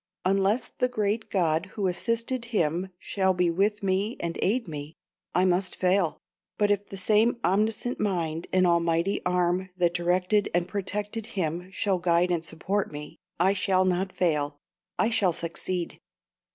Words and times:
Unless 0.25 0.69
the 0.79 0.87
great 0.89 1.29
God 1.29 1.67
who 1.77 1.85
assisted 1.85 2.45
him 2.45 2.89
shall 2.97 3.35
be 3.35 3.51
with 3.51 3.83
me 3.83 4.17
and 4.19 4.35
aid 4.41 4.67
me, 4.67 4.95
I 5.35 5.45
must 5.45 5.75
fail; 5.75 6.17
but 6.57 6.71
if 6.71 6.87
the 6.87 6.97
same 6.97 7.37
omniscient 7.43 7.99
mind 7.99 8.47
and 8.51 8.65
almighty 8.65 9.21
arm 9.27 9.69
that 9.77 9.93
directed 9.93 10.49
and 10.55 10.67
protected 10.67 11.27
him 11.37 11.69
shall 11.69 11.99
guide 11.99 12.31
and 12.31 12.43
support 12.43 12.91
me, 12.91 13.19
I 13.39 13.53
shall 13.53 13.85
not 13.85 14.11
fail 14.11 14.57
I 14.97 15.11
shall 15.11 15.33
succeed. 15.33 15.99